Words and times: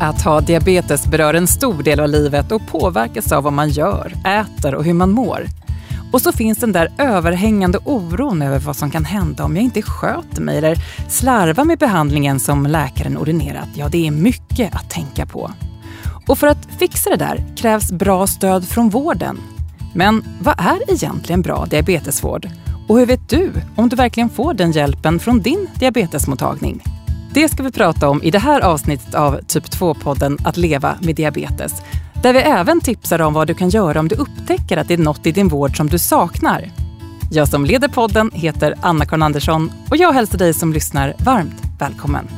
Att 0.00 0.22
ha 0.22 0.40
diabetes 0.40 1.06
berör 1.06 1.34
en 1.34 1.46
stor 1.46 1.82
del 1.82 2.00
av 2.00 2.08
livet 2.08 2.52
och 2.52 2.66
påverkas 2.66 3.32
av 3.32 3.42
vad 3.42 3.52
man 3.52 3.68
gör, 3.68 4.12
äter 4.26 4.74
och 4.74 4.84
hur 4.84 4.92
man 4.92 5.10
mår. 5.10 5.46
Och 6.12 6.22
så 6.22 6.32
finns 6.32 6.58
den 6.58 6.72
där 6.72 6.92
överhängande 6.98 7.78
oron 7.84 8.42
över 8.42 8.58
vad 8.58 8.76
som 8.76 8.90
kan 8.90 9.04
hända 9.04 9.44
om 9.44 9.56
jag 9.56 9.64
inte 9.64 9.82
sköter 9.82 10.42
mig 10.42 10.58
eller 10.58 10.78
slarvar 11.08 11.64
med 11.64 11.78
behandlingen 11.78 12.40
som 12.40 12.66
läkaren 12.66 13.18
ordinerat. 13.18 13.68
Ja, 13.74 13.88
det 13.88 14.06
är 14.06 14.10
mycket 14.10 14.74
att 14.74 14.90
tänka 14.90 15.26
på. 15.26 15.50
Och 16.26 16.38
för 16.38 16.46
att 16.46 16.68
fixa 16.78 17.10
det 17.10 17.16
där 17.16 17.44
krävs 17.56 17.92
bra 17.92 18.26
stöd 18.26 18.68
från 18.68 18.88
vården. 18.88 19.40
Men 19.94 20.24
vad 20.40 20.54
är 20.58 20.92
egentligen 20.92 21.42
bra 21.42 21.66
diabetesvård? 21.66 22.48
Och 22.88 22.98
hur 22.98 23.06
vet 23.06 23.28
du 23.28 23.52
om 23.76 23.88
du 23.88 23.96
verkligen 23.96 24.28
får 24.28 24.54
den 24.54 24.72
hjälpen 24.72 25.18
från 25.18 25.40
din 25.40 25.66
diabetesmottagning? 25.78 26.95
Det 27.36 27.48
ska 27.48 27.62
vi 27.62 27.72
prata 27.72 28.08
om 28.08 28.22
i 28.22 28.30
det 28.30 28.38
här 28.38 28.60
avsnittet 28.60 29.14
av 29.14 29.40
Typ 29.48 29.64
2-podden 29.64 30.38
Att 30.44 30.56
leva 30.56 30.98
med 31.02 31.14
diabetes. 31.14 31.72
Där 32.22 32.32
vi 32.32 32.38
även 32.38 32.80
tipsar 32.80 33.20
om 33.20 33.34
vad 33.34 33.46
du 33.46 33.54
kan 33.54 33.68
göra 33.68 34.00
om 34.00 34.08
du 34.08 34.14
upptäcker 34.14 34.76
att 34.76 34.88
det 34.88 34.94
är 34.94 34.98
något 34.98 35.26
i 35.26 35.32
din 35.32 35.48
vård 35.48 35.76
som 35.76 35.86
du 35.86 35.98
saknar. 35.98 36.70
Jag 37.30 37.48
som 37.48 37.64
leder 37.64 37.88
podden 37.88 38.30
heter 38.34 38.74
Anna-Karin 38.82 39.22
Andersson 39.22 39.72
och 39.90 39.96
jag 39.96 40.12
hälsar 40.12 40.38
dig 40.38 40.54
som 40.54 40.72
lyssnar 40.72 41.14
varmt 41.18 41.62
välkommen. 41.80 42.28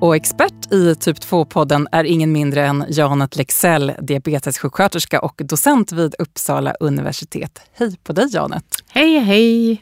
Och 0.00 0.16
expert 0.16 0.72
i 0.72 0.94
Typ 0.94 1.18
2-podden 1.18 1.86
är 1.92 2.04
ingen 2.04 2.32
mindre 2.32 2.66
än 2.66 2.84
Janet 2.88 3.36
Lexell, 3.36 3.92
diabetessjuksköterska 4.00 5.20
och 5.20 5.42
docent 5.44 5.92
vid 5.92 6.14
Uppsala 6.18 6.74
universitet. 6.80 7.60
Hej 7.72 7.96
på 8.04 8.12
dig 8.12 8.28
Janet! 8.30 8.64
Hej, 8.88 9.18
hej! 9.18 9.80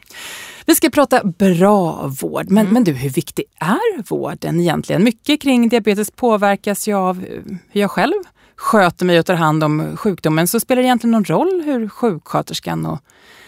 Vi 0.65 0.75
ska 0.75 0.89
prata 0.89 1.23
bra 1.23 2.07
vård, 2.21 2.51
men, 2.51 2.61
mm. 2.61 2.73
men 2.73 2.83
du, 2.83 2.91
hur 2.91 3.09
viktig 3.09 3.45
är 3.59 4.03
vården 4.03 4.59
egentligen? 4.59 5.03
Mycket 5.03 5.41
kring 5.41 5.69
diabetes 5.69 6.11
påverkas 6.11 6.87
ju 6.87 6.93
av 6.93 7.25
hur 7.69 7.81
jag 7.81 7.91
själv 7.91 8.23
sköter 8.55 9.05
mig 9.05 9.19
och 9.19 9.25
tar 9.25 9.33
hand 9.33 9.63
om 9.63 9.97
sjukdomen. 9.97 10.47
Så 10.47 10.59
spelar 10.59 10.81
det 10.81 10.85
egentligen 10.85 11.11
någon 11.11 11.25
roll 11.25 11.61
hur 11.65 11.89
sjuksköterskan 11.89 12.85
och 12.85 12.99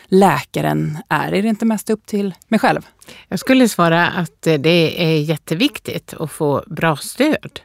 läkaren 0.08 0.98
är? 1.10 1.32
Är 1.32 1.42
det 1.42 1.48
inte 1.48 1.66
mest 1.66 1.90
upp 1.90 2.06
till 2.06 2.36
mig 2.48 2.60
själv? 2.60 2.88
Jag 3.28 3.40
skulle 3.40 3.70
svara 3.70 4.08
att 4.08 4.42
det 4.42 5.04
är 5.04 5.20
jätteviktigt 5.20 6.14
att 6.14 6.32
få 6.32 6.64
bra 6.68 6.96
stöd. 6.96 7.60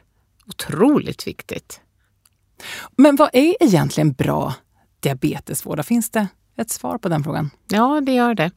Otroligt 0.47 1.27
viktigt. 1.27 1.79
Men 2.97 3.15
vad 3.15 3.29
är 3.33 3.63
egentligen 3.63 4.11
bra 4.11 4.53
diabetesvård? 4.99 5.85
Finns 5.85 6.09
det 6.09 6.27
ett 6.57 6.69
svar 6.69 6.97
på 6.97 7.09
den 7.09 7.23
frågan? 7.23 7.49
Ja, 7.67 8.01
det 8.01 8.11
gör 8.13 8.33
det. 8.35 8.51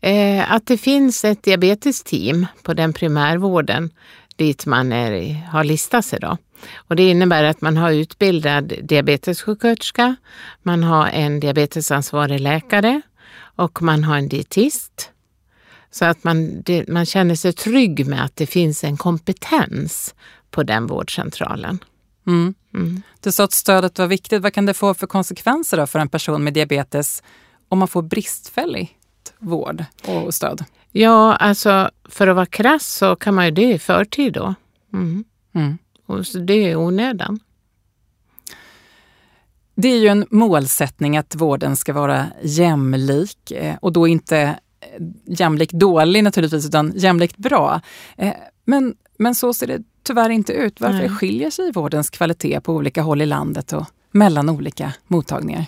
Eh, 0.00 0.52
att 0.52 0.66
det 0.66 0.78
finns 0.78 1.24
ett 1.24 1.42
diabetesteam 1.42 2.46
på 2.62 2.74
den 2.74 2.92
primärvården 2.92 3.90
dit 4.36 4.66
man 4.66 4.92
är, 4.92 5.34
har 5.34 5.64
listat 5.64 6.04
sig. 6.04 6.20
Då. 6.20 6.36
Och 6.74 6.96
det 6.96 7.10
innebär 7.10 7.44
att 7.44 7.60
man 7.60 7.76
har 7.76 7.92
utbildad 7.92 8.72
diabetessjuksköterska, 8.82 10.16
man 10.62 10.82
har 10.82 11.06
en 11.06 11.40
diabetesansvarig 11.40 12.40
läkare 12.40 13.00
och 13.56 13.82
man 13.82 14.04
har 14.04 14.16
en 14.16 14.28
dietist. 14.28 15.10
Så 15.90 16.04
att 16.04 16.24
man, 16.24 16.62
man 16.88 17.06
känner 17.06 17.34
sig 17.34 17.52
trygg 17.52 18.06
med 18.06 18.24
att 18.24 18.36
det 18.36 18.46
finns 18.46 18.84
en 18.84 18.96
kompetens 18.96 20.14
på 20.50 20.62
den 20.62 20.86
vårdcentralen. 20.86 21.78
Mm. 22.26 22.54
Mm. 22.74 23.02
Du 23.20 23.32
sa 23.32 23.44
att 23.44 23.52
stödet 23.52 23.98
var 23.98 24.06
viktigt. 24.06 24.42
Vad 24.42 24.52
kan 24.52 24.66
det 24.66 24.74
få 24.74 24.94
för 24.94 25.06
konsekvenser 25.06 25.86
för 25.86 25.98
en 25.98 26.08
person 26.08 26.44
med 26.44 26.54
diabetes 26.54 27.22
om 27.68 27.78
man 27.78 27.88
får 27.88 28.02
bristfällig 28.02 28.98
vård 29.38 29.84
och 30.06 30.34
stöd? 30.34 30.64
Ja, 30.90 31.34
alltså 31.34 31.90
för 32.04 32.28
att 32.28 32.36
vara 32.36 32.46
krass 32.46 32.86
så 32.86 33.16
kan 33.16 33.34
man 33.34 33.44
ju 33.44 33.50
dö 33.50 33.62
i 33.62 33.78
förtid 33.78 34.32
då. 34.32 34.54
Mm. 34.92 35.24
Mm. 35.54 35.78
Och 36.06 36.24
det 36.46 36.52
är 36.54 36.76
onödan. 36.76 37.40
Det 39.74 39.88
är 39.88 39.98
ju 39.98 40.08
en 40.08 40.26
målsättning 40.30 41.16
att 41.16 41.34
vården 41.34 41.76
ska 41.76 41.92
vara 41.92 42.26
jämlik 42.42 43.50
eh, 43.50 43.76
och 43.80 43.92
då 43.92 44.08
inte 44.08 44.38
eh, 44.38 45.02
jämlikt 45.26 45.72
dålig 45.72 46.24
naturligtvis, 46.24 46.66
utan 46.66 46.92
jämlikt 46.96 47.36
bra. 47.36 47.80
Eh, 48.16 48.34
men, 48.64 48.94
men 49.22 49.34
så 49.34 49.54
ser 49.54 49.66
det 49.66 49.82
tyvärr 50.02 50.30
inte 50.30 50.52
ut. 50.52 50.80
Varför 50.80 50.98
Nej. 50.98 51.08
skiljer 51.08 51.50
sig 51.50 51.72
vårdens 51.72 52.10
kvalitet 52.10 52.60
på 52.60 52.72
olika 52.72 53.02
håll 53.02 53.22
i 53.22 53.26
landet 53.26 53.72
och 53.72 53.86
mellan 54.10 54.48
olika 54.48 54.92
mottagningar? 55.06 55.66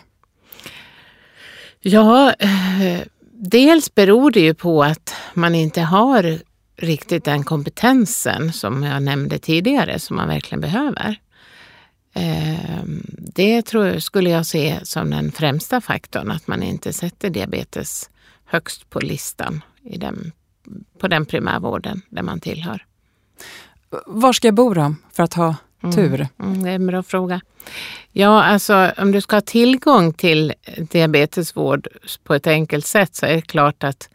Ja, 1.80 2.34
dels 3.32 3.94
beror 3.94 4.30
det 4.30 4.40
ju 4.40 4.54
på 4.54 4.84
att 4.84 5.14
man 5.34 5.54
inte 5.54 5.80
har 5.80 6.38
riktigt 6.76 7.24
den 7.24 7.44
kompetensen 7.44 8.52
som 8.52 8.82
jag 8.82 9.02
nämnde 9.02 9.38
tidigare 9.38 9.98
som 9.98 10.16
man 10.16 10.28
verkligen 10.28 10.60
behöver. 10.60 11.20
Ehm, 12.14 13.06
det 13.18 13.62
tror, 13.62 13.98
skulle 13.98 14.30
jag 14.30 14.46
se 14.46 14.78
som 14.82 15.10
den 15.10 15.32
främsta 15.32 15.80
faktorn, 15.80 16.30
att 16.30 16.46
man 16.46 16.62
inte 16.62 16.92
sätter 16.92 17.30
diabetes 17.30 18.10
högst 18.44 18.90
på 18.90 19.00
listan 19.00 19.62
i 19.82 19.98
den, 19.98 20.32
på 20.98 21.08
den 21.08 21.26
primärvården 21.26 22.02
där 22.10 22.22
man 22.22 22.40
tillhör. 22.40 22.86
Var 24.06 24.32
ska 24.32 24.48
jag 24.48 24.54
bo 24.54 24.74
då 24.74 24.94
för 25.12 25.22
att 25.22 25.34
ha 25.34 25.54
Mm. 25.84 25.96
tur? 25.96 26.28
Mm, 26.40 26.62
det 26.62 26.70
är 26.70 26.74
en 26.74 26.86
bra 26.86 27.02
fråga. 27.02 27.40
Ja, 28.12 28.42
alltså 28.42 28.92
om 28.98 29.12
du 29.12 29.20
ska 29.20 29.36
ha 29.36 29.40
tillgång 29.40 30.12
till 30.12 30.52
diabetesvård 30.76 31.88
på 32.24 32.34
ett 32.34 32.46
enkelt 32.46 32.86
sätt 32.86 33.14
så 33.14 33.26
är 33.26 33.34
det 33.34 33.42
klart 33.42 33.84
att 33.84 34.08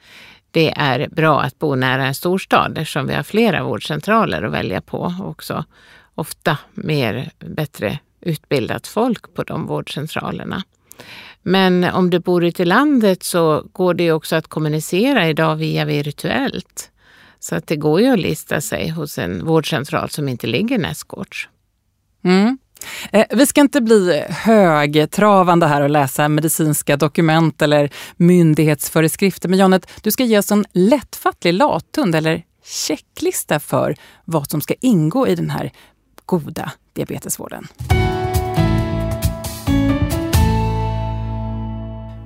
det 0.52 0.74
är 0.78 1.08
bra 1.12 1.42
att 1.42 1.60
bo 1.60 1.76
nära 1.76 2.06
en 2.06 2.16
storstad 2.16 2.78
eftersom 2.78 3.08
vi 3.08 3.14
har 3.14 3.24
flera 3.24 3.64
vårdcentraler 3.64 4.44
att 4.44 4.52
välja 4.52 4.82
på 4.82 5.14
också. 5.24 5.66
Ofta 6.16 6.58
mer 6.74 7.32
bättre 7.40 8.00
utbildat 8.22 8.88
folk 8.88 9.34
på 9.34 9.44
de 9.44 9.66
vårdcentralerna. 9.66 10.64
Men 11.42 11.84
om 11.84 12.10
du 12.10 12.20
bor 12.20 12.44
ute 12.46 12.62
i 12.62 12.66
landet 12.66 13.24
så 13.24 13.64
går 13.72 13.94
det 13.94 14.12
också 14.12 14.36
att 14.36 14.48
kommunicera 14.48 15.30
idag 15.30 15.56
via 15.56 15.86
virtuellt. 15.86 16.92
Så 17.40 17.56
att 17.56 17.68
det 17.68 17.76
går 17.76 18.02
ju 18.02 18.08
att 18.08 18.20
lista 18.20 18.62
sig 18.62 18.90
hos 18.90 19.18
en 19.18 19.46
vårdcentral 19.46 20.10
som 20.10 20.30
inte 20.30 20.48
ligger 20.48 20.78
nästgårds. 20.78 21.50
Mm. 22.24 22.58
Eh, 23.12 23.26
vi 23.30 23.46
ska 23.46 23.62
inte 23.62 23.82
bli 23.82 24.24
högtravande 24.30 25.68
här 25.68 25.82
och 25.82 25.90
läsa 25.90 26.28
medicinska 26.28 26.98
dokument 26.98 27.62
eller 27.62 27.90
myndighetsföreskrifter. 28.18 29.50
Men 29.50 29.60
Janet, 29.60 29.92
du 30.02 30.12
ska 30.12 30.24
ge 30.24 30.40
oss 30.40 30.52
en 30.52 30.66
lättfattlig 30.74 31.54
lathund 31.54 32.16
eller 32.16 32.44
checklista 32.64 33.60
för 33.60 33.96
vad 34.26 34.50
som 34.50 34.62
ska 34.62 34.74
ingå 34.82 35.28
i 35.28 35.36
den 35.36 35.50
här 35.50 35.72
goda 36.26 36.72
diabetesvården. 36.94 37.68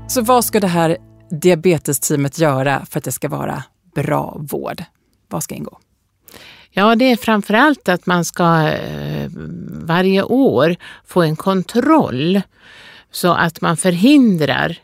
Så 0.07 0.21
vad 0.21 0.45
ska 0.45 0.59
det 0.59 0.67
här 0.67 0.97
diabetesteamet 1.29 2.39
göra 2.39 2.85
för 2.85 2.97
att 2.97 3.03
det 3.03 3.11
ska 3.11 3.29
vara 3.29 3.63
bra 3.95 4.37
vård? 4.39 4.83
Vad 5.33 5.43
ska 5.43 5.55
ingå? 5.55 5.79
Ja, 6.71 6.95
det 6.95 7.11
är 7.11 7.15
framförallt 7.15 7.89
att 7.89 8.05
man 8.05 8.25
ska 8.25 8.67
eh, 8.67 9.29
varje 9.67 10.23
år 10.23 10.75
få 11.05 11.21
en 11.21 11.35
kontroll 11.35 12.41
så 13.11 13.33
att 13.33 13.61
man 13.61 13.77
förhindrar 13.77 14.77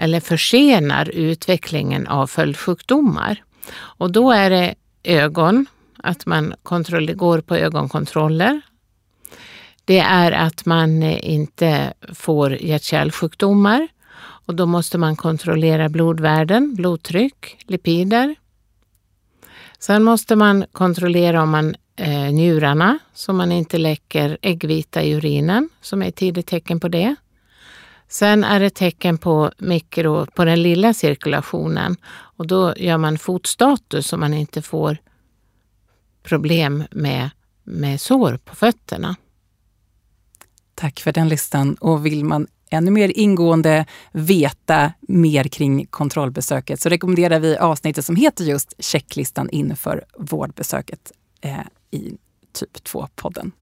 eller 0.00 0.20
försenar 0.20 1.08
utvecklingen 1.08 2.06
av 2.06 2.26
följdsjukdomar. 2.26 3.42
Och 3.74 4.12
då 4.12 4.30
är 4.30 4.50
det 4.50 4.74
ögon, 5.02 5.66
att 5.96 6.26
man 6.26 6.54
går 7.14 7.40
på 7.40 7.56
ögonkontroller. 7.56 8.60
Det 9.84 9.98
är 9.98 10.32
att 10.32 10.66
man 10.66 11.02
inte 11.02 11.92
får 12.14 12.52
hjärt-kärlsjukdomar 12.52 13.88
och 14.46 14.54
då 14.54 14.66
måste 14.66 14.98
man 14.98 15.16
kontrollera 15.16 15.88
blodvärden, 15.88 16.74
blodtryck, 16.74 17.64
lipider. 17.66 18.34
Sen 19.82 20.02
måste 20.02 20.36
man 20.36 20.64
kontrollera 20.72 21.42
om 21.42 21.50
man 21.50 21.74
eh, 21.96 22.32
njurarna 22.32 22.98
så 23.14 23.32
man 23.32 23.52
inte 23.52 23.78
läcker 23.78 24.38
äggvita 24.42 25.02
i 25.02 25.14
urinen 25.14 25.68
som 25.80 26.02
är 26.02 26.08
ett 26.08 26.16
tidigt 26.16 26.46
tecken 26.46 26.80
på 26.80 26.88
det. 26.88 27.16
Sen 28.08 28.44
är 28.44 28.60
det 28.60 28.70
tecken 28.70 29.18
på 29.18 29.52
mikro, 29.58 30.26
på 30.26 30.44
den 30.44 30.62
lilla 30.62 30.94
cirkulationen 30.94 31.96
och 32.10 32.46
då 32.46 32.74
gör 32.76 32.98
man 32.98 33.18
fotstatus 33.18 34.06
så 34.06 34.16
man 34.16 34.34
inte 34.34 34.62
får 34.62 34.96
problem 36.22 36.84
med, 36.90 37.30
med 37.62 38.00
sår 38.00 38.36
på 38.44 38.56
fötterna. 38.56 39.16
Tack 40.74 41.00
för 41.00 41.12
den 41.12 41.28
listan. 41.28 41.74
Och 41.74 42.06
vill 42.06 42.24
man 42.24 42.46
ännu 42.72 42.90
mer 42.90 43.12
ingående 43.18 43.86
veta 44.12 44.92
mer 45.00 45.44
kring 45.44 45.86
kontrollbesöket 45.86 46.80
så 46.80 46.88
rekommenderar 46.88 47.40
vi 47.40 47.56
avsnittet 47.56 48.04
som 48.04 48.16
heter 48.16 48.44
just 48.44 48.74
checklistan 48.78 49.50
inför 49.50 50.04
vårdbesöket 50.18 51.12
eh, 51.40 51.60
i 51.90 52.16
typ 52.52 52.76
2-podden. 52.76 53.52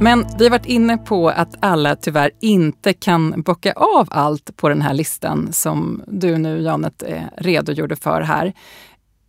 Men 0.00 0.26
vi 0.38 0.44
har 0.44 0.50
varit 0.50 0.66
inne 0.66 0.98
på 0.98 1.28
att 1.28 1.54
alla 1.60 1.96
tyvärr 1.96 2.30
inte 2.40 2.92
kan 2.92 3.42
bocka 3.42 3.72
av 3.72 4.08
allt 4.10 4.56
på 4.56 4.68
den 4.68 4.82
här 4.82 4.94
listan 4.94 5.52
som 5.52 6.02
du 6.06 6.38
nu, 6.38 6.62
Janet, 6.62 7.02
eh, 7.02 7.22
redogjorde 7.36 7.96
för 7.96 8.20
här. 8.20 8.52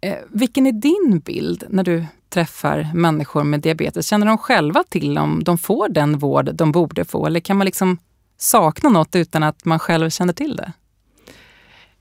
Eh, 0.02 0.18
vilken 0.30 0.68
är 0.68 0.72
din 0.72 1.22
bild 1.26 1.64
när 1.70 1.84
du 1.84 2.06
träffar 2.30 2.88
människor 2.94 3.44
med 3.44 3.60
diabetes? 3.60 4.08
Känner 4.08 4.26
de 4.26 4.38
själva 4.38 4.84
till 4.90 5.18
om 5.18 5.44
de 5.44 5.58
får 5.58 5.90
den 5.90 6.18
vård 6.18 6.56
de 6.56 6.72
borde 6.72 7.06
få? 7.06 7.26
Eller 7.26 7.40
kan 7.40 7.58
man 7.58 7.66
liksom 7.66 7.98
sakna 8.38 8.90
något 8.90 9.16
utan 9.16 9.44
att 9.44 9.66
man 9.66 9.80
själv 9.80 10.10
känner 10.10 10.34
till 10.34 10.56
det? 10.56 10.72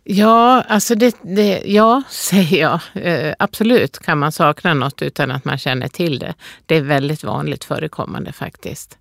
Ja, 0.04 0.62
alltså 0.68 0.94
det, 0.94 1.16
det, 1.22 1.62
ja, 1.66 2.02
säger 2.10 2.60
jag. 2.60 2.80
Eh, 2.94 3.34
absolut 3.38 3.98
kan 3.98 4.18
man 4.18 4.32
sakna 4.32 4.74
något 4.74 5.02
utan 5.02 5.30
att 5.30 5.44
man 5.44 5.58
känner 5.58 5.88
till 5.88 6.18
det. 6.18 6.34
Det 6.66 6.76
är 6.76 6.82
väldigt 6.82 7.24
vanligt 7.24 7.64
förekommande 7.64 8.32
faktiskt. 8.32 8.98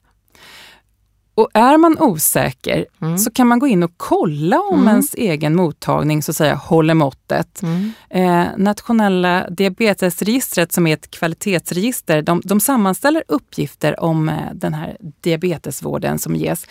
Och 1.38 1.50
är 1.54 1.78
man 1.78 1.98
osäker 2.00 2.86
mm. 3.02 3.18
så 3.18 3.32
kan 3.32 3.48
man 3.48 3.60
gå 3.60 3.68
in 3.68 3.84
och 3.84 3.92
kolla 3.98 4.60
om 4.60 4.76
mm. 4.76 4.88
ens 4.88 5.14
egen 5.14 5.56
mottagning 5.56 6.24
så 6.24 6.32
att 6.32 6.36
säga 6.36 6.56
håller 6.56 6.94
måttet. 6.94 7.62
Mm. 7.62 7.92
Eh, 8.10 8.48
Nationella 8.58 9.50
diabetesregistret 9.50 10.72
som 10.72 10.88
är 10.88 10.94
ett 10.94 11.12
kvalitetsregister, 11.12 12.22
de, 12.22 12.42
de 12.46 12.60
sammanställer 12.60 13.24
uppgifter 13.28 14.00
om 14.00 14.30
eh, 14.30 14.36
den 14.54 14.74
här 14.74 14.98
diabetesvården 15.22 16.20
som 16.20 16.36
ges. 16.36 16.68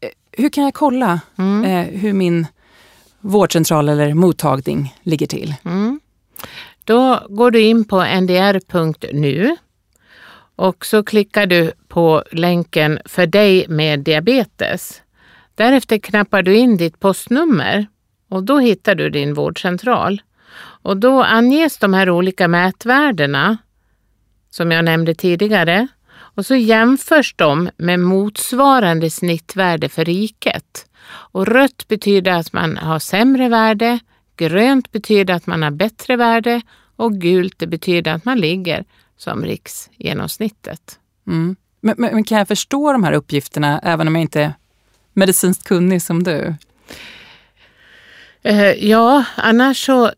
Eh, 0.00 0.08
hur 0.32 0.48
kan 0.48 0.64
jag 0.64 0.74
kolla 0.74 1.20
mm. 1.38 1.64
eh, 1.64 2.00
hur 2.00 2.12
min 2.12 2.46
vårdcentral 3.20 3.88
eller 3.88 4.14
mottagning 4.14 4.94
ligger 5.02 5.26
till? 5.26 5.54
Mm. 5.64 6.00
Då 6.84 7.26
går 7.28 7.50
du 7.50 7.60
in 7.60 7.84
på 7.84 8.04
ndr.nu 8.04 9.56
och 10.56 10.86
så 10.86 11.04
klickar 11.04 11.46
du 11.46 11.72
på 11.94 12.22
länken 12.30 12.98
för 13.04 13.26
dig 13.26 13.66
med 13.68 14.00
diabetes. 14.00 15.02
Därefter 15.54 15.98
knappar 15.98 16.42
du 16.42 16.56
in 16.56 16.76
ditt 16.76 17.00
postnummer 17.00 17.86
och 18.28 18.42
då 18.42 18.58
hittar 18.58 18.94
du 18.94 19.10
din 19.10 19.34
vårdcentral. 19.34 20.22
Och 20.56 20.96
då 20.96 21.22
anges 21.22 21.78
de 21.78 21.94
här 21.94 22.10
olika 22.10 22.48
mätvärdena 22.48 23.58
som 24.50 24.70
jag 24.70 24.84
nämnde 24.84 25.14
tidigare 25.14 25.88
och 26.12 26.46
så 26.46 26.54
jämförs 26.54 27.34
de 27.36 27.70
med 27.76 28.00
motsvarande 28.00 29.10
snittvärde 29.10 29.88
för 29.88 30.04
riket. 30.04 30.86
Och 31.06 31.46
rött 31.46 31.88
betyder 31.88 32.32
att 32.32 32.52
man 32.52 32.76
har 32.76 32.98
sämre 32.98 33.48
värde, 33.48 33.98
grönt 34.36 34.92
betyder 34.92 35.34
att 35.34 35.46
man 35.46 35.62
har 35.62 35.70
bättre 35.70 36.16
värde 36.16 36.60
och 36.96 37.12
gult 37.12 37.58
det 37.58 37.66
betyder 37.66 38.12
att 38.12 38.24
man 38.24 38.40
ligger 38.40 38.84
som 39.16 39.44
riksgenomsnittet. 39.44 40.98
Mm. 41.26 41.56
Men, 41.84 41.94
men, 41.98 42.14
men, 42.14 42.24
kan 42.24 42.38
jag 42.38 42.48
förstå 42.48 42.92
de 42.92 43.04
här 43.04 43.12
uppgifterna 43.12 43.80
även 43.82 44.08
om 44.08 44.14
jag 44.14 44.22
inte 44.22 44.42
är 44.42 44.52
medicinskt 45.12 45.64
kunnig 45.64 46.02
som 46.02 46.22
du? 46.22 46.54
Eh, 48.42 48.88
ja, 48.88 49.24
annars 49.36 49.86
så 49.86 50.12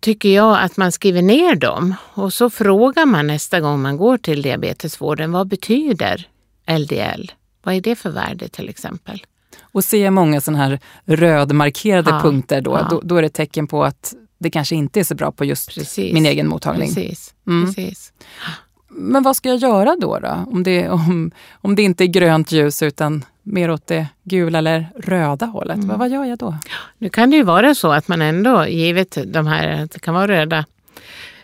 tycker 0.00 0.28
jag 0.28 0.58
att 0.60 0.76
man 0.76 0.92
skriver 0.92 1.22
ner 1.22 1.54
dem 1.54 1.94
och 2.14 2.32
så 2.32 2.50
frågar 2.50 3.06
man 3.06 3.26
nästa 3.26 3.60
gång 3.60 3.82
man 3.82 3.96
går 3.96 4.18
till 4.18 4.42
diabetesvården, 4.42 5.32
vad 5.32 5.48
betyder 5.48 6.28
LDL? 6.78 7.32
Vad 7.62 7.74
är 7.74 7.80
det 7.80 7.96
för 7.96 8.10
värde 8.10 8.48
till 8.48 8.68
exempel? 8.68 9.26
Och 9.60 9.84
ser 9.84 10.04
jag 10.04 10.12
många 10.12 10.40
sådana 10.40 10.64
här 10.64 10.80
rödmarkerade 11.04 12.10
ja, 12.10 12.20
punkter 12.20 12.60
då, 12.60 12.70
ja. 12.70 12.88
då, 12.90 13.00
då, 13.04 13.16
är 13.16 13.22
det 13.22 13.28
tecken 13.28 13.66
på 13.66 13.84
att 13.84 14.14
det 14.38 14.50
kanske 14.50 14.74
inte 14.74 15.00
är 15.00 15.04
så 15.04 15.14
bra 15.14 15.32
på 15.32 15.44
just 15.44 15.74
precis, 15.74 16.14
min 16.14 16.26
egen 16.26 16.48
mottagning. 16.48 16.94
Precis, 16.94 17.34
mm. 17.46 17.66
precis. 17.66 18.12
Men 18.90 19.22
vad 19.22 19.36
ska 19.36 19.48
jag 19.48 19.58
göra 19.58 19.96
då? 20.00 20.18
då? 20.18 20.44
Om, 20.52 20.62
det, 20.62 20.88
om, 20.88 21.30
om 21.52 21.74
det 21.74 21.82
inte 21.82 22.04
är 22.04 22.06
grönt 22.06 22.52
ljus 22.52 22.82
utan 22.82 23.24
mer 23.42 23.70
åt 23.70 23.86
det 23.86 24.06
gula 24.22 24.58
eller 24.58 24.86
röda 24.96 25.46
hållet. 25.46 25.76
Mm. 25.76 25.88
Vad, 25.88 25.98
vad 25.98 26.10
gör 26.10 26.24
jag 26.24 26.38
då? 26.38 26.56
Nu 26.98 27.08
kan 27.08 27.30
det 27.30 27.36
ju 27.36 27.42
vara 27.42 27.74
så 27.74 27.92
att 27.92 28.08
man 28.08 28.22
ändå, 28.22 28.66
givet 28.66 29.18
de 29.26 29.46
här, 29.46 29.88
det 29.92 29.98
kan 29.98 30.14
vara 30.14 30.28
röda 30.28 30.64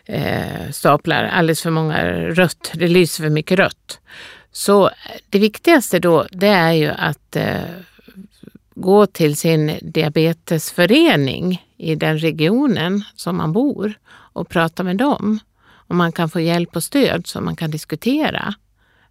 eh, 0.05 0.71
staplar, 0.73 1.25
alldeles 1.25 1.63
för 1.63 1.71
många 1.71 2.05
rött, 2.13 2.73
det 2.75 2.89
lyser 2.89 3.23
för 3.23 3.31
mycket 3.31 3.59
rött. 3.59 4.01
Så 4.53 4.91
det 5.31 5.39
viktigaste 5.39 5.99
då, 5.99 6.27
det 6.31 6.47
är 6.47 6.73
ju 6.73 6.89
att 6.89 7.37
eh, 7.37 7.61
gå 8.75 9.07
till 9.07 9.37
sin 9.37 9.79
diabetesförening 9.83 11.67
i 11.77 11.95
den 11.95 12.19
regionen 12.19 13.05
som 13.15 13.37
man 13.37 13.53
bor 13.53 13.99
och 14.09 14.49
prata 14.49 14.83
med 14.83 14.97
dem. 14.97 15.41
Och 15.87 15.95
man 15.95 16.13
kan 16.13 16.29
få 16.29 16.41
hjälp 16.41 16.77
och 16.77 16.85
stöd 16.85 17.27
så 17.27 17.41
man 17.41 17.57
kan 17.57 17.71
diskutera 17.71 18.55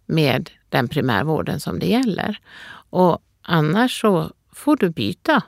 med 0.06 0.50
den 0.68 0.88
primärvården 0.88 1.60
som 1.60 1.78
det 1.78 1.86
gäller. 1.86 2.38
Och 2.90 3.18
annars 3.42 4.00
så 4.00 4.30
får 4.52 4.76
du 4.76 4.90
byta. 4.90 5.42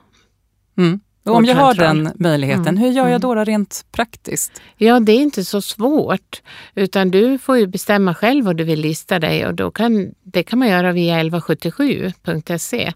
Mm. 0.77 0.99
Om 1.23 1.45
jag 1.45 1.55
har 1.55 1.73
den 1.73 2.11
möjligheten, 2.15 2.67
mm. 2.67 2.77
hur 2.77 2.89
gör 2.89 3.03
jag 3.03 3.09
mm. 3.09 3.21
då, 3.21 3.35
då 3.35 3.43
rent 3.43 3.85
praktiskt? 3.91 4.61
Ja, 4.77 4.99
det 4.99 5.11
är 5.11 5.19
inte 5.19 5.45
så 5.45 5.61
svårt. 5.61 6.41
Utan 6.75 7.11
du 7.11 7.37
får 7.37 7.57
ju 7.57 7.67
bestämma 7.67 8.13
själv 8.13 8.45
vad 8.45 8.57
du 8.57 8.63
vill 8.63 8.79
lista 8.79 9.19
dig 9.19 9.47
och 9.47 9.53
då 9.53 9.71
kan, 9.71 10.13
det 10.23 10.43
kan 10.43 10.59
man 10.59 10.67
göra 10.67 10.91
via 10.91 11.23
1177.se. 11.23 12.93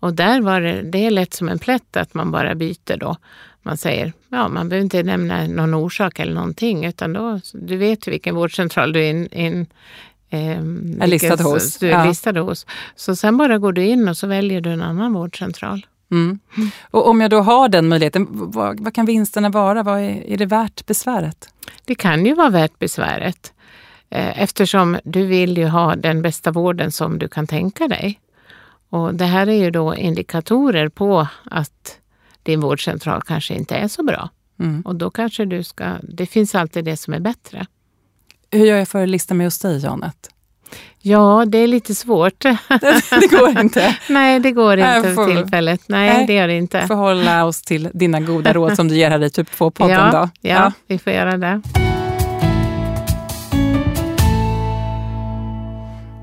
Och 0.00 0.14
där 0.14 0.40
var 0.40 0.60
det, 0.60 0.82
det 0.82 1.06
är 1.06 1.10
lätt 1.10 1.34
som 1.34 1.48
en 1.48 1.58
plätt 1.58 1.96
att 1.96 2.14
man 2.14 2.30
bara 2.30 2.54
byter 2.54 2.96
då. 2.96 3.16
Man 3.62 3.76
säger, 3.76 4.12
ja 4.28 4.48
man 4.48 4.68
behöver 4.68 4.84
inte 4.84 5.02
nämna 5.02 5.46
någon 5.46 5.74
orsak 5.74 6.18
eller 6.18 6.34
någonting 6.34 6.84
utan 6.84 7.12
då, 7.12 7.40
du 7.52 7.76
vet 7.76 8.08
vilken 8.08 8.34
vårdcentral 8.34 8.92
du 8.92 9.00
är 9.00 9.10
in, 9.10 9.26
in 9.26 9.66
eh, 10.30 10.58
är 11.02 11.06
listad 11.06 11.42
hos. 11.42 11.78
Du 11.78 11.86
är 11.86 11.98
ja. 11.98 12.04
listad 12.04 12.40
hos. 12.40 12.66
Så 12.96 13.16
sen 13.16 13.36
bara 13.36 13.58
går 13.58 13.72
du 13.72 13.84
in 13.84 14.08
och 14.08 14.16
så 14.16 14.26
väljer 14.26 14.60
du 14.60 14.70
en 14.70 14.82
annan 14.82 15.12
vårdcentral. 15.12 15.86
Mm. 16.10 16.40
Och 16.90 17.08
om 17.08 17.20
jag 17.20 17.30
då 17.30 17.40
har 17.40 17.68
den 17.68 17.88
möjligheten, 17.88 18.26
vad, 18.30 18.80
vad 18.80 18.94
kan 18.94 19.06
vinsterna 19.06 19.48
vara? 19.48 19.82
Vad 19.82 20.00
är, 20.00 20.30
är 20.30 20.36
det 20.36 20.46
värt 20.46 20.86
besväret? 20.86 21.48
Det 21.84 21.94
kan 21.94 22.26
ju 22.26 22.34
vara 22.34 22.50
värt 22.50 22.78
besväret 22.78 23.52
eh, 24.10 24.42
eftersom 24.42 24.98
du 25.04 25.26
vill 25.26 25.58
ju 25.58 25.66
ha 25.66 25.96
den 25.96 26.22
bästa 26.22 26.50
vården 26.50 26.92
som 26.92 27.18
du 27.18 27.28
kan 27.28 27.46
tänka 27.46 27.88
dig. 27.88 28.20
Och 28.90 29.14
det 29.14 29.24
här 29.24 29.46
är 29.46 29.64
ju 29.64 29.70
då 29.70 29.96
indikatorer 29.96 30.88
på 30.88 31.26
att 31.44 31.98
din 32.42 32.60
vårdcentral 32.60 33.22
kanske 33.22 33.54
inte 33.54 33.76
är 33.76 33.88
så 33.88 34.02
bra. 34.02 34.28
Mm. 34.60 34.82
Och 34.82 34.96
då 34.96 35.10
kanske 35.10 35.44
du 35.44 35.62
ska, 35.62 35.96
det 36.02 36.26
finns 36.26 36.54
alltid 36.54 36.84
det 36.84 36.96
som 36.96 37.14
är 37.14 37.20
bättre. 37.20 37.66
Hur 38.50 38.66
gör 38.66 38.76
jag 38.76 38.88
för 38.88 39.02
att 39.02 39.08
lista 39.08 39.34
mig 39.34 39.46
hos 39.46 39.58
dig, 39.58 39.78
Janet? 39.82 40.28
Ja, 40.98 41.44
det 41.46 41.58
är 41.58 41.66
lite 41.66 41.94
svårt. 41.94 42.40
det 43.10 43.30
går 43.30 43.60
inte? 43.60 43.96
Nej, 44.08 44.40
det 44.40 44.52
går 44.52 44.78
inte 44.78 45.14
för 45.14 45.34
tillfället. 45.34 45.80
Nej, 45.86 46.14
nej, 46.14 46.26
det 46.26 46.32
gör 46.32 46.48
det 46.48 46.56
inte. 46.56 46.86
Förhålla 46.86 47.44
oss 47.44 47.62
till 47.62 47.90
dina 47.94 48.20
goda 48.20 48.52
råd 48.54 48.76
som 48.76 48.88
du 48.88 48.96
ger 48.96 49.10
här 49.10 49.22
i 49.22 49.30
typ 49.30 49.50
2-podden. 49.50 49.90
Ja, 49.90 50.10
då. 50.12 50.28
Ja, 50.40 50.54
ja, 50.54 50.72
vi 50.86 50.98
får 50.98 51.12
göra 51.12 51.38
det. 51.38 51.62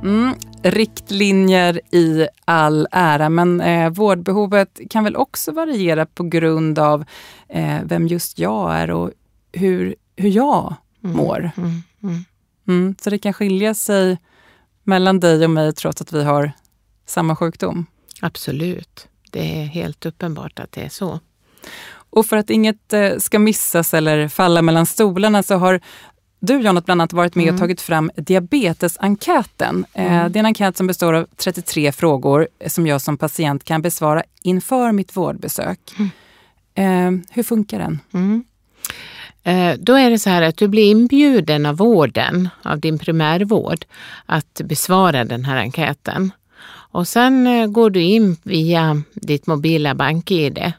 Mm, 0.03 0.35
riktlinjer 0.63 1.81
i 1.91 2.27
all 2.45 2.87
ära, 2.91 3.29
men 3.29 3.61
eh, 3.61 3.89
vårdbehovet 3.89 4.79
kan 4.89 5.03
väl 5.03 5.15
också 5.15 5.51
variera 5.51 6.05
på 6.05 6.23
grund 6.23 6.79
av 6.79 7.05
eh, 7.49 7.77
vem 7.83 8.07
just 8.07 8.39
jag 8.39 8.75
är 8.75 8.91
och 8.91 9.11
hur, 9.51 9.95
hur 10.15 10.29
jag 10.29 10.75
mm, 11.03 11.17
mår. 11.17 11.51
Mm, 11.57 11.83
mm. 12.03 12.25
Mm, 12.67 12.95
så 13.01 13.09
det 13.09 13.17
kan 13.17 13.33
skilja 13.33 13.73
sig 13.73 14.17
mellan 14.83 15.19
dig 15.19 15.43
och 15.43 15.49
mig 15.49 15.73
trots 15.73 16.01
att 16.01 16.13
vi 16.13 16.23
har 16.23 16.51
samma 17.05 17.35
sjukdom? 17.35 17.85
Absolut. 18.21 19.07
Det 19.31 19.61
är 19.61 19.65
helt 19.65 20.05
uppenbart 20.05 20.59
att 20.59 20.71
det 20.71 20.81
är 20.81 20.89
så. 20.89 21.19
Och 22.11 22.25
för 22.25 22.37
att 22.37 22.49
inget 22.49 22.93
eh, 22.93 23.17
ska 23.17 23.39
missas 23.39 23.93
eller 23.93 24.27
falla 24.27 24.61
mellan 24.61 24.85
stolarna 24.85 25.43
så 25.43 25.55
har 25.55 25.81
du 26.39 26.61
Janet 26.61 26.85
bland 26.85 27.01
annat 27.01 27.13
varit 27.13 27.35
med 27.35 27.43
mm. 27.43 27.55
och 27.55 27.59
tagit 27.59 27.81
fram 27.81 28.11
diabetesenkäten. 28.15 29.85
Eh, 29.93 30.13
mm. 30.13 30.31
Det 30.31 30.37
är 30.37 30.39
en 30.39 30.45
enkät 30.45 30.77
som 30.77 30.87
består 30.87 31.13
av 31.13 31.27
33 31.37 31.91
frågor 31.91 32.47
som 32.67 32.87
jag 32.87 33.01
som 33.01 33.17
patient 33.17 33.63
kan 33.63 33.81
besvara 33.81 34.23
inför 34.41 34.91
mitt 34.91 35.17
vårdbesök. 35.17 35.79
Mm. 35.97 36.09
Eh, 36.75 37.25
hur 37.31 37.43
funkar 37.43 37.79
den? 37.79 37.99
Mm. 38.13 38.43
Eh, 39.43 39.79
då 39.79 39.93
är 39.93 40.09
det 40.09 40.19
så 40.19 40.29
här 40.29 40.41
att 40.41 40.57
du 40.57 40.67
blir 40.67 40.91
inbjuden 40.91 41.65
av 41.65 41.77
vården, 41.77 42.49
av 42.63 42.79
din 42.79 42.99
primärvård, 42.99 43.85
att 44.25 44.61
besvara 44.63 45.25
den 45.25 45.45
här 45.45 45.57
enkäten. 45.57 46.31
Och 46.91 47.07
sen 47.07 47.73
går 47.73 47.89
du 47.89 48.01
in 48.01 48.37
via 48.43 49.01
ditt 49.13 49.47
mobila 49.47 49.95
bank-id 49.95 50.73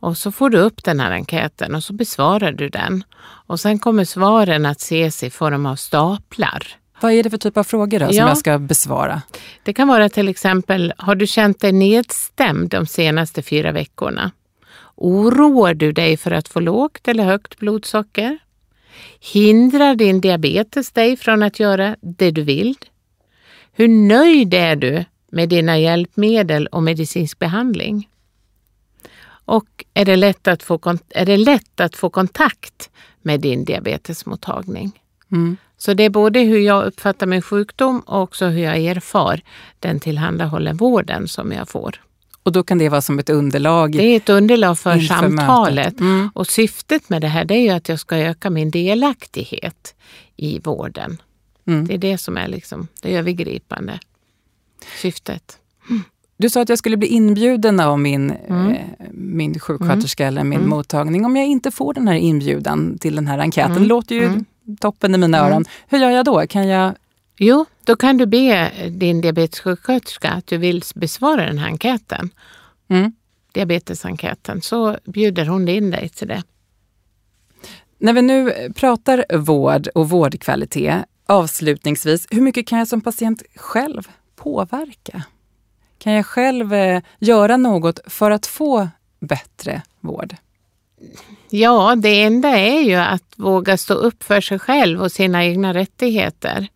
och 0.00 0.16
så 0.16 0.32
får 0.32 0.50
du 0.50 0.58
upp 0.58 0.84
den 0.84 1.00
här 1.00 1.10
enkäten 1.10 1.74
och 1.74 1.84
så 1.84 1.92
besvarar 1.92 2.52
du 2.52 2.68
den. 2.68 3.04
Och 3.20 3.60
sen 3.60 3.78
kommer 3.78 4.04
svaren 4.04 4.66
att 4.66 4.80
ses 4.80 5.22
i 5.22 5.30
form 5.30 5.66
av 5.66 5.76
staplar. 5.76 6.62
Vad 7.00 7.12
är 7.12 7.22
det 7.22 7.30
för 7.30 7.38
typ 7.38 7.56
av 7.56 7.64
frågor 7.64 7.98
då, 7.98 8.04
ja. 8.04 8.12
som 8.12 8.26
jag 8.26 8.38
ska 8.38 8.58
besvara? 8.58 9.22
Det 9.62 9.72
kan 9.72 9.88
vara 9.88 10.08
till 10.08 10.28
exempel, 10.28 10.92
har 10.98 11.14
du 11.14 11.26
känt 11.26 11.60
dig 11.60 11.72
nedstämd 11.72 12.70
de 12.70 12.86
senaste 12.86 13.42
fyra 13.42 13.72
veckorna? 13.72 14.30
Oroar 14.94 15.74
du 15.74 15.92
dig 15.92 16.16
för 16.16 16.30
att 16.30 16.48
få 16.48 16.60
lågt 16.60 17.08
eller 17.08 17.24
högt 17.24 17.58
blodsocker? 17.58 18.38
Hindrar 19.20 19.94
din 19.94 20.20
diabetes 20.20 20.90
dig 20.90 21.16
från 21.16 21.42
att 21.42 21.60
göra 21.60 21.96
det 22.00 22.30
du 22.30 22.42
vill? 22.42 22.74
Hur 23.72 23.88
nöjd 23.88 24.54
är 24.54 24.76
du 24.76 25.04
med 25.30 25.48
dina 25.48 25.78
hjälpmedel 25.78 26.66
och 26.66 26.82
medicinsk 26.82 27.38
behandling? 27.38 28.08
Och 29.48 29.84
är 29.94 30.04
det, 30.04 30.16
lätt 30.16 30.48
att 30.48 30.62
få, 30.62 30.98
är 31.08 31.26
det 31.26 31.36
lätt 31.36 31.80
att 31.80 31.96
få 31.96 32.10
kontakt 32.10 32.90
med 33.22 33.40
din 33.40 33.64
diabetesmottagning? 33.64 35.00
Mm. 35.32 35.56
Så 35.78 35.94
det 35.94 36.04
är 36.04 36.10
både 36.10 36.40
hur 36.40 36.58
jag 36.58 36.84
uppfattar 36.84 37.26
min 37.26 37.42
sjukdom 37.42 38.00
och 38.00 38.22
också 38.22 38.46
hur 38.46 38.62
jag 38.62 38.76
erfar 38.76 39.40
den 39.78 40.00
tillhandahållen 40.00 40.76
vården 40.76 41.28
som 41.28 41.52
jag 41.52 41.68
får. 41.68 42.02
Och 42.42 42.52
då 42.52 42.62
kan 42.62 42.78
det 42.78 42.88
vara 42.88 43.00
som 43.00 43.18
ett 43.18 43.30
underlag? 43.30 43.92
Det 43.92 44.04
är 44.04 44.16
ett 44.16 44.28
underlag 44.28 44.78
för 44.78 44.98
samtalet. 44.98 46.00
Mm. 46.00 46.30
Och 46.34 46.46
syftet 46.46 47.08
med 47.08 47.22
det 47.22 47.28
här 47.28 47.44
det 47.44 47.68
är 47.68 47.74
att 47.74 47.88
jag 47.88 48.00
ska 48.00 48.16
öka 48.16 48.50
min 48.50 48.70
delaktighet 48.70 49.94
i 50.36 50.58
vården. 50.58 51.22
Mm. 51.66 51.86
Det 51.86 51.94
är 51.94 51.98
det 51.98 52.18
som 52.18 52.36
är 52.36 52.48
liksom 52.48 52.88
det 53.02 53.16
övergripande 53.16 53.98
syftet. 55.00 55.58
Du 56.40 56.50
sa 56.50 56.62
att 56.62 56.68
jag 56.68 56.78
skulle 56.78 56.96
bli 56.96 57.08
inbjuden 57.08 57.80
av 57.80 57.98
min, 58.00 58.30
Mm. 58.30 58.72
eh, 58.72 58.80
min 59.12 59.58
sjuksköterska 59.60 60.26
eller 60.26 60.44
min 60.44 60.58
Mm. 60.58 60.70
mottagning. 60.70 61.24
Om 61.24 61.36
jag 61.36 61.46
inte 61.46 61.70
får 61.70 61.94
den 61.94 62.08
här 62.08 62.14
inbjudan 62.14 62.98
till 62.98 63.16
den 63.16 63.26
här 63.26 63.38
enkäten, 63.38 63.76
Mm. 63.76 63.88
låter 63.88 64.14
ju 64.14 64.24
Mm. 64.24 64.44
toppen 64.80 65.14
i 65.14 65.18
mina 65.18 65.38
öron. 65.38 65.64
Hur 65.88 65.98
gör 65.98 66.10
jag 66.10 66.24
då? 66.24 66.46
Kan 66.46 66.68
jag... 66.68 66.94
Jo, 67.38 67.64
då 67.84 67.96
kan 67.96 68.16
du 68.16 68.26
be 68.26 68.70
din 68.90 69.20
diabetessjuksköterska 69.20 70.30
att 70.30 70.46
du 70.46 70.56
vill 70.56 70.82
besvara 70.94 71.46
den 71.46 71.58
här 71.58 71.66
enkäten. 71.68 72.30
Mm. 72.88 73.12
Diabetesenkäten. 73.52 74.62
Så 74.62 74.96
bjuder 75.04 75.46
hon 75.46 75.68
in 75.68 75.90
dig 75.90 76.08
till 76.08 76.28
det. 76.28 76.42
När 77.98 78.12
vi 78.12 78.22
nu 78.22 78.52
pratar 78.76 79.36
vård 79.38 79.88
och 79.94 80.08
vårdkvalitet, 80.10 81.04
avslutningsvis, 81.26 82.26
hur 82.30 82.40
mycket 82.42 82.66
kan 82.66 82.78
jag 82.78 82.88
som 82.88 83.00
patient 83.00 83.42
själv 83.56 84.02
påverka? 84.36 85.22
Kan 85.98 86.12
jag 86.12 86.26
själv 86.26 86.74
eh, 86.74 87.02
göra 87.18 87.56
något 87.56 88.00
för 88.06 88.30
att 88.30 88.46
få 88.46 88.88
bättre 89.20 89.82
vård? 90.00 90.36
Ja, 91.50 91.94
det 91.96 92.22
enda 92.22 92.48
är 92.48 92.80
ju 92.80 92.94
att 92.94 93.24
våga 93.36 93.76
stå 93.76 93.94
upp 93.94 94.22
för 94.22 94.40
sig 94.40 94.58
själv 94.58 95.02
och 95.02 95.12
sina 95.12 95.44
egna 95.44 95.74
rättigheter. 95.74 96.68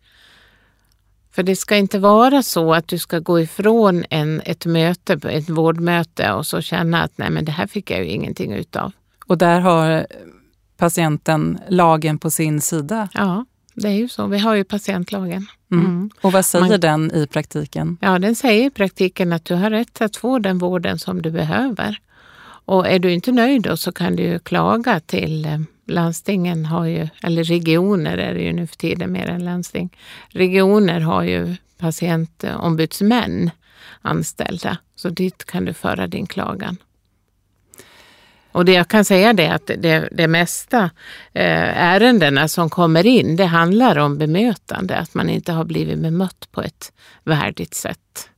För 1.31 1.43
det 1.43 1.55
ska 1.55 1.75
inte 1.75 1.99
vara 1.99 2.43
så 2.43 2.73
att 2.73 2.87
du 2.87 2.97
ska 2.97 3.19
gå 3.19 3.39
ifrån 3.39 4.05
en, 4.09 4.41
ett 4.45 4.65
möte, 4.65 5.19
ett 5.29 5.49
vårdmöte 5.49 6.31
och 6.31 6.45
så 6.45 6.61
känna 6.61 7.03
att 7.03 7.17
nej 7.17 7.29
men 7.29 7.45
det 7.45 7.51
här 7.51 7.67
fick 7.67 7.91
jag 7.91 7.99
ju 7.99 8.05
ingenting 8.05 8.53
utav. 8.53 8.91
Och 9.25 9.37
där 9.37 9.59
har 9.59 10.07
patienten 10.77 11.59
lagen 11.69 12.19
på 12.19 12.29
sin 12.29 12.61
sida. 12.61 13.09
Ja, 13.13 13.45
det 13.73 13.87
är 13.87 13.93
ju 13.93 14.07
så. 14.09 14.27
Vi 14.27 14.39
har 14.39 14.55
ju 14.55 14.63
patientlagen. 14.63 15.47
Mm. 15.71 15.85
Mm. 15.85 16.09
Och 16.21 16.31
vad 16.31 16.45
säger 16.45 16.69
Man- 16.69 16.79
den 16.79 17.11
i 17.11 17.27
praktiken? 17.27 17.97
Ja, 18.01 18.19
den 18.19 18.35
säger 18.35 18.65
i 18.65 18.69
praktiken 18.69 19.33
att 19.33 19.45
du 19.45 19.55
har 19.55 19.69
rätt 19.69 20.01
att 20.01 20.15
få 20.15 20.39
den 20.39 20.57
vården 20.57 20.99
som 20.99 21.21
du 21.21 21.31
behöver. 21.31 21.97
Och 22.65 22.87
är 22.87 22.99
du 22.99 23.11
inte 23.11 23.31
nöjd 23.31 23.61
då 23.61 23.77
så 23.77 23.91
kan 23.91 24.15
du 24.15 24.39
klaga 24.39 24.99
till 24.99 25.45
eh, 25.45 25.59
landstingen, 25.87 26.65
har 26.65 26.85
ju, 26.85 27.07
eller 27.23 27.43
regioner 27.43 28.17
är 28.17 28.33
det 28.33 28.41
ju 28.41 28.53
nu 28.53 28.67
för 28.67 28.75
tiden 28.75 29.11
mer 29.11 29.29
än 29.29 29.45
landsting. 29.45 29.89
Regioner 30.29 30.99
har 30.99 31.23
ju 31.23 31.55
patientombudsmän 31.77 33.51
anställda, 34.01 34.77
så 34.95 35.09
dit 35.09 35.45
kan 35.45 35.65
du 35.65 35.73
föra 35.73 36.07
din 36.07 36.25
klagan. 36.27 36.77
Och 38.53 38.65
det 38.65 38.73
jag 38.73 38.87
kan 38.87 39.05
säga 39.05 39.29
är 39.29 39.53
att 39.53 39.67
det, 39.67 40.09
det 40.11 40.27
mesta 40.27 40.83
eh, 41.33 41.83
ärendena 41.83 42.47
som 42.47 42.69
kommer 42.69 43.05
in, 43.05 43.35
det 43.35 43.45
handlar 43.45 43.97
om 43.97 44.17
bemötande, 44.17 44.97
att 44.97 45.13
man 45.13 45.29
inte 45.29 45.51
har 45.51 45.65
blivit 45.65 45.99
bemött 45.99 46.47
på 46.51 46.61
ett 46.61 46.93
värdigt 47.23 47.73
sätt. 47.73 48.29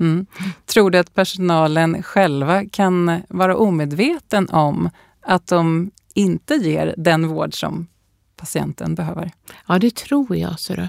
Mm. 0.00 0.26
Tror 0.66 0.90
du 0.90 0.98
att 0.98 1.14
personalen 1.14 2.02
själva 2.02 2.64
kan 2.64 3.22
vara 3.28 3.56
omedveten 3.56 4.48
om 4.48 4.90
att 5.22 5.46
de 5.46 5.90
inte 6.14 6.54
ger 6.54 6.94
den 6.96 7.28
vård 7.28 7.54
som 7.54 7.86
patienten 8.36 8.94
behöver? 8.94 9.30
Ja, 9.68 9.78
det 9.78 9.94
tror 9.94 10.36
jag, 10.36 10.60
ser 10.60 10.76
du. 10.76 10.88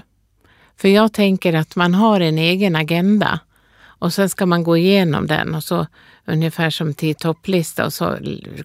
För 0.76 0.88
jag 0.88 1.12
tänker 1.12 1.54
att 1.54 1.76
man 1.76 1.94
har 1.94 2.20
en 2.20 2.38
egen 2.38 2.76
agenda 2.76 3.40
och 3.80 4.12
sen 4.12 4.28
ska 4.28 4.46
man 4.46 4.62
gå 4.62 4.76
igenom 4.76 5.26
den 5.26 5.54
och 5.54 5.64
så 5.64 5.86
ungefär 6.28 6.70
som 6.70 6.94
till 6.94 7.14
topplista 7.14 7.86
och 7.86 7.92
så 7.92 8.18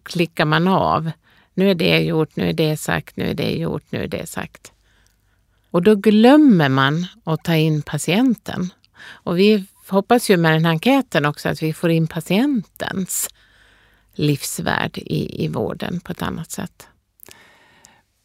klickar 0.03 0.46
man 0.46 0.67
av. 0.67 1.12
Nu 1.53 1.72
är 1.72 1.75
det 1.75 2.00
gjort, 2.00 2.36
nu 2.36 2.50
är 2.50 2.53
det 2.53 2.77
sagt, 2.77 3.17
nu 3.17 3.29
är 3.29 3.34
det 3.34 3.51
gjort, 3.51 3.84
nu 3.89 4.03
är 4.03 4.08
det 4.08 4.29
sagt. 4.29 4.72
Och 5.72 5.82
då 5.82 5.96
glömmer 5.96 6.70
man 6.70 7.05
att 7.24 7.43
ta 7.43 7.55
in 7.55 7.82
patienten. 7.82 8.70
Och 9.05 9.39
vi 9.39 9.65
hoppas 9.88 10.29
ju 10.29 10.38
med 10.38 10.53
den 10.53 10.65
här 10.65 10.72
enkäten 10.72 11.25
också 11.25 11.50
att 11.50 11.63
vi 11.63 11.74
får 11.74 11.91
in 11.91 12.08
patientens 12.08 13.29
livsvärld 14.13 14.98
i, 14.98 15.46
i 15.46 15.48
vården 15.48 16.00
på 16.00 16.12
ett 16.12 16.22
annat 16.22 16.51
sätt. 16.51 16.88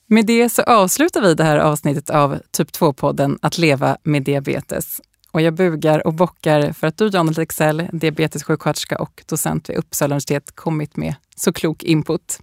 Med 0.06 0.26
det 0.26 0.48
så 0.48 0.62
avslutar 0.62 1.20
vi 1.20 1.34
det 1.34 1.44
här 1.44 1.58
avsnittet 1.58 2.10
av 2.10 2.38
Typ 2.50 2.70
2-podden 2.70 3.38
Att 3.42 3.58
leva 3.58 3.96
med 4.02 4.22
diabetes. 4.22 5.00
Och 5.32 5.40
jag 5.40 5.54
bugar 5.54 6.06
och 6.06 6.14
bockar 6.14 6.72
för 6.72 6.86
att 6.86 6.96
du, 6.96 7.10
Jan 7.12 7.26
Lexell, 7.26 7.88
diabetessjuksköterska 7.92 8.98
och 8.98 9.24
docent 9.26 9.68
vid 9.68 9.76
Uppsala 9.76 10.12
universitet, 10.12 10.56
kommit 10.56 10.96
med 10.96 11.14
så 11.36 11.52
klok 11.52 11.82
input. 11.82 12.40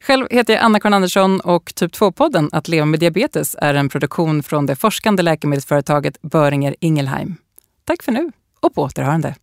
Själv 0.00 0.26
heter 0.30 0.52
jag 0.52 0.62
Anna-Karin 0.62 0.94
Andersson 0.94 1.40
och 1.40 1.74
Typ 1.74 1.92
2-podden 1.92 2.48
Att 2.52 2.68
leva 2.68 2.86
med 2.86 3.00
diabetes 3.00 3.56
är 3.58 3.74
en 3.74 3.88
produktion 3.88 4.42
från 4.42 4.66
det 4.66 4.76
forskande 4.76 5.22
läkemedelsföretaget 5.22 6.22
Böringer 6.22 6.76
Ingelheim. 6.80 7.36
Tack 7.84 8.02
för 8.02 8.12
nu 8.12 8.32
och 8.60 8.74
på 8.74 8.82
återhörande. 8.82 9.34